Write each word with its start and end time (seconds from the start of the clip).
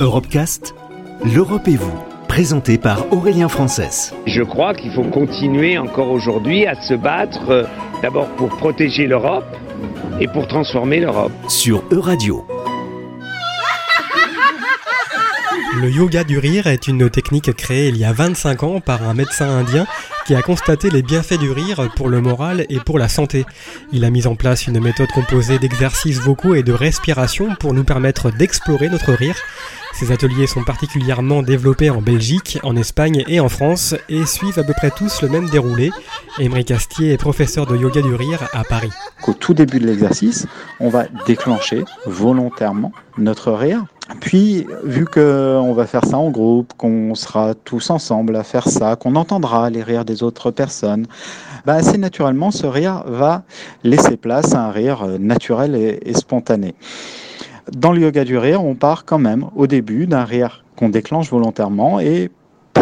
Europecast, 0.00 0.76
l'Europe 1.24 1.66
et 1.66 1.74
vous, 1.74 1.98
présenté 2.28 2.78
par 2.78 3.12
Aurélien 3.12 3.48
Frances. 3.48 4.14
Je 4.26 4.42
crois 4.42 4.72
qu'il 4.72 4.92
faut 4.92 5.02
continuer 5.02 5.76
encore 5.76 6.12
aujourd'hui 6.12 6.66
à 6.66 6.80
se 6.80 6.94
battre 6.94 7.50
euh, 7.50 7.64
d'abord 8.00 8.28
pour 8.36 8.48
protéger 8.50 9.08
l'Europe 9.08 9.56
et 10.20 10.28
pour 10.28 10.46
transformer 10.46 11.00
l'Europe. 11.00 11.32
Sur 11.48 11.82
Euradio. 11.90 12.46
Le 15.80 15.90
yoga 15.90 16.22
du 16.22 16.38
rire 16.38 16.66
est 16.68 16.86
une 16.86 17.10
technique 17.10 17.52
créée 17.54 17.88
il 17.88 17.96
y 17.96 18.04
a 18.04 18.12
25 18.12 18.62
ans 18.62 18.80
par 18.80 19.02
un 19.02 19.14
médecin 19.14 19.48
indien 19.48 19.86
qui 20.26 20.34
a 20.34 20.42
constaté 20.42 20.90
les 20.90 21.02
bienfaits 21.02 21.38
du 21.38 21.50
rire 21.50 21.88
pour 21.96 22.08
le 22.08 22.20
moral 22.20 22.66
et 22.68 22.80
pour 22.80 22.98
la 22.98 23.08
santé. 23.08 23.46
Il 23.92 24.04
a 24.04 24.10
mis 24.10 24.26
en 24.26 24.34
place 24.34 24.66
une 24.66 24.80
méthode 24.80 25.08
composée 25.08 25.58
d'exercices 25.58 26.20
vocaux 26.20 26.54
et 26.54 26.62
de 26.62 26.72
respiration 26.72 27.54
pour 27.58 27.74
nous 27.74 27.84
permettre 27.84 28.30
d'explorer 28.30 28.88
notre 28.88 29.12
rire. 29.12 29.36
Ces 29.98 30.12
ateliers 30.12 30.46
sont 30.46 30.62
particulièrement 30.62 31.42
développés 31.42 31.90
en 31.90 32.00
Belgique, 32.00 32.60
en 32.62 32.76
Espagne 32.76 33.24
et 33.26 33.40
en 33.40 33.48
France 33.48 33.96
et 34.08 34.26
suivent 34.26 34.60
à 34.60 34.62
peu 34.62 34.72
près 34.72 34.92
tous 34.92 35.22
le 35.22 35.28
même 35.28 35.48
déroulé. 35.50 35.90
Emery 36.38 36.64
Castier 36.64 37.14
est 37.14 37.16
professeur 37.16 37.66
de 37.66 37.76
yoga 37.76 38.00
du 38.00 38.14
rire 38.14 38.48
à 38.52 38.62
Paris. 38.62 38.92
Au 39.26 39.32
tout 39.32 39.54
début 39.54 39.80
de 39.80 39.86
l'exercice, 39.88 40.46
on 40.78 40.88
va 40.88 41.06
déclencher 41.26 41.84
volontairement 42.06 42.92
notre 43.16 43.50
rire. 43.50 43.86
Puis, 44.20 44.68
vu 44.84 45.04
qu'on 45.04 45.72
va 45.72 45.84
faire 45.84 46.04
ça 46.04 46.16
en 46.16 46.30
groupe, 46.30 46.74
qu'on 46.76 47.16
sera 47.16 47.56
tous 47.56 47.90
ensemble 47.90 48.36
à 48.36 48.44
faire 48.44 48.68
ça, 48.68 48.94
qu'on 48.94 49.16
entendra 49.16 49.68
les 49.68 49.82
rires 49.82 50.04
des 50.04 50.22
autres 50.22 50.52
personnes, 50.52 51.08
bah, 51.66 51.74
assez 51.74 51.98
naturellement, 51.98 52.52
ce 52.52 52.68
rire 52.68 53.02
va 53.08 53.42
laisser 53.82 54.16
place 54.16 54.54
à 54.54 54.60
un 54.60 54.70
rire 54.70 55.04
naturel 55.18 55.74
et, 55.74 55.98
et 56.02 56.14
spontané. 56.14 56.76
Dans 57.76 57.92
le 57.92 58.00
yoga 58.00 58.24
du 58.24 58.38
rire, 58.38 58.64
on 58.64 58.74
part 58.74 59.04
quand 59.04 59.18
même 59.18 59.46
au 59.54 59.66
début 59.66 60.06
d'un 60.06 60.24
rire 60.24 60.64
qu'on 60.76 60.88
déclenche 60.88 61.30
volontairement 61.30 62.00
et 62.00 62.30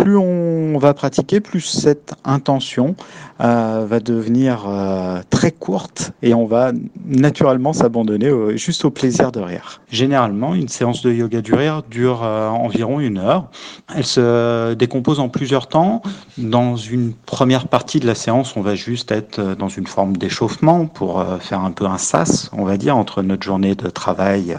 plus 0.02 0.16
on 0.16 0.78
va 0.78 0.94
pratiquer, 0.94 1.40
plus 1.40 1.60
cette 1.60 2.14
intention 2.24 2.96
euh, 3.40 3.86
va 3.88 4.00
devenir 4.00 4.64
euh, 4.66 5.20
très 5.30 5.50
courte 5.50 6.12
et 6.22 6.34
on 6.34 6.46
va 6.46 6.72
naturellement 7.04 7.72
s'abandonner 7.72 8.30
juste 8.56 8.84
au 8.84 8.90
plaisir 8.90 9.32
de 9.32 9.40
rire. 9.40 9.80
Généralement, 9.90 10.54
une 10.54 10.68
séance 10.68 11.02
de 11.02 11.12
yoga 11.12 11.40
du 11.40 11.54
rire 11.54 11.82
dure 11.90 12.24
euh, 12.24 12.48
environ 12.48 13.00
une 13.00 13.18
heure. 13.18 13.50
Elle 13.94 14.06
se 14.06 14.74
décompose 14.74 15.20
en 15.20 15.28
plusieurs 15.28 15.66
temps. 15.66 16.02
Dans 16.38 16.76
une 16.76 17.12
première 17.12 17.68
partie 17.68 18.00
de 18.00 18.06
la 18.06 18.14
séance, 18.14 18.56
on 18.56 18.62
va 18.62 18.74
juste 18.74 19.12
être 19.12 19.54
dans 19.54 19.68
une 19.68 19.86
forme 19.86 20.16
d'échauffement 20.16 20.86
pour 20.86 21.24
faire 21.40 21.60
un 21.60 21.70
peu 21.70 21.86
un 21.86 21.98
sas, 21.98 22.50
on 22.52 22.64
va 22.64 22.76
dire, 22.76 22.96
entre 22.96 23.22
notre 23.22 23.44
journée 23.44 23.74
de 23.74 23.88
travail 23.88 24.56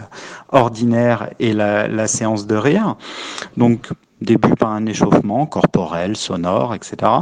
ordinaire 0.50 1.30
et 1.38 1.52
la, 1.52 1.88
la 1.88 2.06
séance 2.06 2.46
de 2.46 2.56
rire. 2.56 2.96
Donc, 3.56 3.90
début 4.20 4.54
par 4.54 4.70
un 4.70 4.86
échauffement 4.86 5.46
corporel, 5.46 6.16
sonore, 6.16 6.74
etc. 6.74 7.12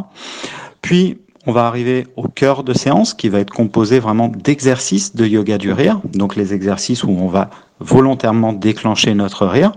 Puis, 0.83 1.19
on 1.47 1.53
va 1.53 1.67
arriver 1.67 2.09
au 2.17 2.27
cœur 2.27 2.65
de 2.65 2.73
séance 2.73 3.15
qui 3.15 3.29
va 3.29 3.39
être 3.39 3.53
composé 3.53 4.01
vraiment 4.01 4.29
d'exercices 4.29 5.15
de 5.15 5.25
yoga 5.25 5.59
du 5.59 5.73
rire, 5.73 6.01
donc 6.13 6.35
les 6.35 6.53
exercices 6.53 7.05
où 7.05 7.11
on 7.11 7.29
va 7.29 7.51
volontairement 7.79 8.53
déclencher 8.53 9.15
notre 9.15 9.47
rire. 9.47 9.73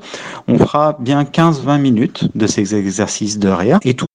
On 0.48 0.58
fera 0.58 0.98
bien 1.00 1.24
15-20 1.24 1.80
minutes 1.80 2.36
de 2.36 2.48
ces 2.48 2.76
exercices 2.76 3.38
de 3.38 3.50
rire 3.50 3.80
et 3.84 3.94
tout 3.94 4.06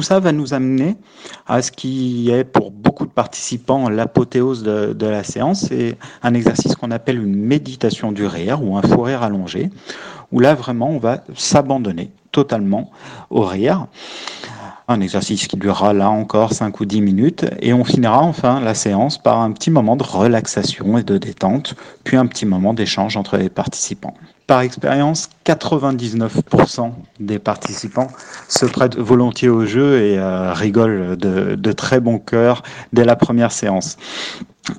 ça 0.00 0.20
va 0.20 0.30
nous 0.30 0.54
amener 0.54 0.96
à 1.46 1.60
ce 1.60 1.72
qui 1.72 2.30
est 2.30 2.44
pour 2.44 2.70
beaucoup 2.70 3.04
de 3.04 3.10
participants 3.10 3.88
l'apothéose 3.88 4.62
de, 4.62 4.92
de, 4.92 5.06
la 5.06 5.24
séance, 5.24 5.66
c'est 5.68 5.96
un 6.22 6.34
exercice 6.34 6.76
qu'on 6.76 6.92
appelle 6.92 7.20
une 7.20 7.34
méditation 7.34 8.12
du 8.12 8.24
rire 8.24 8.62
ou 8.62 8.76
un 8.76 8.82
fou 8.82 9.02
rire 9.02 9.24
allongé, 9.24 9.70
où 10.30 10.38
là 10.38 10.54
vraiment 10.54 10.90
on 10.90 10.98
va 10.98 11.24
s'abandonner 11.34 12.12
totalement 12.32 12.90
au 13.30 13.42
rire. 13.42 13.86
Un 14.90 15.02
exercice 15.02 15.46
qui 15.46 15.56
durera 15.58 15.92
là 15.92 16.08
encore 16.08 16.54
5 16.54 16.80
ou 16.80 16.86
10 16.86 17.02
minutes 17.02 17.44
et 17.60 17.74
on 17.74 17.84
finira 17.84 18.20
enfin 18.22 18.58
la 18.60 18.72
séance 18.72 19.18
par 19.18 19.38
un 19.40 19.52
petit 19.52 19.70
moment 19.70 19.96
de 19.96 20.02
relaxation 20.02 20.96
et 20.96 21.02
de 21.02 21.18
détente, 21.18 21.74
puis 22.04 22.16
un 22.16 22.24
petit 22.24 22.46
moment 22.46 22.72
d'échange 22.72 23.18
entre 23.18 23.36
les 23.36 23.50
participants. 23.50 24.14
Par 24.46 24.62
expérience, 24.62 25.28
99% 25.44 26.90
des 27.20 27.38
participants 27.38 28.06
se 28.48 28.64
prêtent 28.64 28.96
volontiers 28.96 29.50
au 29.50 29.66
jeu 29.66 30.00
et 30.00 30.18
euh, 30.18 30.54
rigolent 30.54 31.16
de, 31.16 31.72
très 31.72 32.00
bon 32.00 32.18
cœur 32.18 32.62
dès 32.94 33.04
la 33.04 33.14
première 33.14 33.52
séance. 33.52 33.98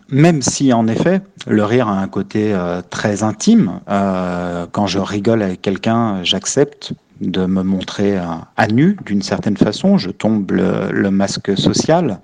Même 0.09 0.41
si 0.41 0.73
en 0.73 0.87
effet 0.87 1.21
le 1.45 1.63
rire 1.65 1.87
a 1.87 1.99
un 1.99 2.07
côté 2.07 2.51
euh, 2.51 2.81
très 2.89 3.21
intime, 3.21 3.79
euh, 3.89 4.65
quand 4.71 4.87
je 4.87 4.97
rigole 4.97 5.43
avec 5.43 5.61
quelqu'un, 5.61 6.23
j'accepte 6.23 6.93
de 7.21 7.45
me 7.45 7.63
montrer 7.63 8.17
à, 8.17 8.47
à 8.57 8.67
nu 8.67 8.97
d'une 9.05 9.21
certaine 9.21 9.57
façon, 9.57 9.97
je 9.97 10.09
tombe 10.09 10.51
le, 10.51 11.09
masque 11.11 11.57
social. 11.57 12.19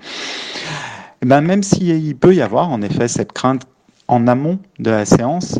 Et 1.21 1.25
ben 1.25 1.41
même 1.41 1.63
s'il 1.63 2.15
peut 2.15 2.35
y 2.35 2.41
avoir 2.41 2.69
en 2.71 2.81
effet 2.81 3.07
cette 3.07 3.33
crainte 3.33 3.63
en 4.07 4.27
amont 4.27 4.59
de 4.79 4.91
la 4.91 5.05
séance, 5.05 5.57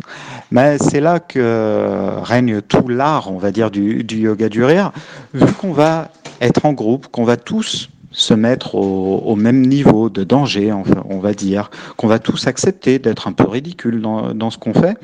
mais 0.50 0.78
c'est 0.78 1.00
là 1.00 1.18
que 1.18 2.20
règne 2.22 2.62
tout 2.62 2.86
l'art, 2.86 3.32
on 3.32 3.38
va 3.38 3.50
dire, 3.50 3.70
du, 3.70 4.04
du 4.04 4.18
yoga 4.18 4.48
du 4.48 4.62
rire, 4.62 4.92
vu 5.34 5.52
qu'on 5.54 5.72
va 5.72 6.10
être 6.40 6.64
en 6.64 6.72
groupe, 6.72 7.08
qu'on 7.08 7.24
va 7.24 7.36
tous 7.36 7.88
se 8.16 8.32
mettre 8.32 8.74
au, 8.74 9.18
au, 9.18 9.36
même 9.36 9.60
niveau 9.60 10.08
de 10.08 10.24
danger, 10.24 10.72
on 10.72 11.18
va 11.18 11.34
dire, 11.34 11.70
qu'on 11.98 12.06
va 12.06 12.18
tous 12.18 12.46
accepter 12.46 12.98
d'être 12.98 13.28
un 13.28 13.32
peu 13.32 13.46
ridicule 13.46 14.00
dans, 14.00 14.32
dans 14.32 14.50
ce 14.50 14.56
qu'on 14.56 14.72
fait, 14.72 14.96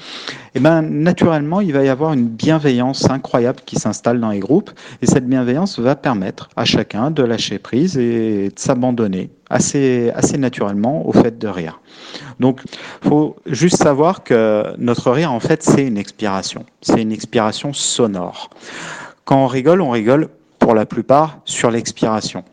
et 0.55 0.61
ben 0.61 0.81
naturellement, 0.81 1.61
il 1.61 1.75
va 1.75 1.85
y 1.85 1.91
avoir 1.91 2.15
une 2.15 2.27
bienveillance 2.27 3.09
incroyable 3.11 3.61
qui 3.67 3.77
s'installe 3.77 4.19
dans 4.19 4.31
les 4.31 4.41
groupes, 4.41 4.71
et 5.03 5.07
cette 5.07 5.29
bienveillance 5.29 5.79
va 5.79 5.95
permettre 5.95 6.49
à 6.57 6.65
chacun 6.65 7.11
de 7.11 7.23
lâcher 7.23 7.59
prise 7.59 7.99
et 7.99 8.49
de 8.49 8.59
s'abandonner 8.59 9.29
assez, 9.51 10.11
assez 10.15 10.39
naturellement 10.39 11.07
au 11.07 11.13
fait 11.13 11.39
de 11.39 11.49
rire. 11.49 11.81
Donc, 12.41 12.63
faut 13.03 13.37
juste 13.45 13.77
savoir 13.77 14.25
que 14.25 14.65
notre 14.79 15.11
rire, 15.11 15.33
en 15.33 15.41
fait, 15.41 15.63
c'est 15.63 15.87
une 15.87 15.99
expiration. 15.99 16.65
C'est 16.81 17.03
une 17.03 17.13
expiration 17.13 17.75
sonore. 17.75 18.49
Quand 19.27 19.45
on 19.45 19.47
rigole, 19.47 19.83
on 19.83 19.91
rigole 19.91 20.29
pour 20.59 20.75
la 20.75 20.87
plupart 20.87 21.39
sur 21.45 21.71
l'expiration. 21.71 22.45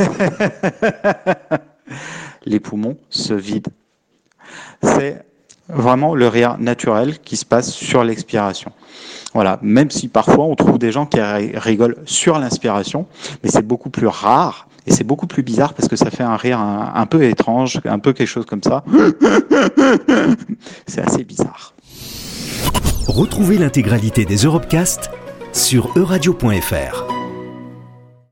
les 2.44 2.60
poumons 2.60 2.96
se 3.08 3.34
vident. 3.34 3.72
C'est 4.82 5.24
vraiment 5.68 6.14
le 6.14 6.28
rire 6.28 6.56
naturel 6.58 7.18
qui 7.20 7.36
se 7.36 7.44
passe 7.44 7.70
sur 7.70 8.04
l'expiration. 8.04 8.72
Voilà, 9.34 9.58
même 9.62 9.90
si 9.90 10.08
parfois 10.08 10.44
on 10.44 10.56
trouve 10.56 10.78
des 10.78 10.90
gens 10.90 11.06
qui 11.06 11.20
rigolent 11.20 11.96
sur 12.04 12.38
l'inspiration, 12.38 13.06
mais 13.42 13.50
c'est 13.50 13.66
beaucoup 13.66 13.90
plus 13.90 14.08
rare 14.08 14.66
et 14.86 14.92
c'est 14.92 15.04
beaucoup 15.04 15.26
plus 15.26 15.42
bizarre 15.42 15.74
parce 15.74 15.88
que 15.88 15.96
ça 15.96 16.10
fait 16.10 16.24
un 16.24 16.36
rire 16.36 16.58
un, 16.58 17.06
peu 17.06 17.22
étrange, 17.22 17.80
un 17.84 17.98
peu 17.98 18.12
quelque 18.12 18.28
chose 18.28 18.46
comme 18.46 18.62
ça. 18.62 18.82
c'est 20.86 21.06
assez 21.06 21.22
bizarre. 21.22 21.74
Retrouvez 23.06 23.58
l'intégralité 23.58 24.24
des 24.24 24.36
Europecast 24.36 25.10
sur 25.52 25.90
euradio.fr. 25.96 27.19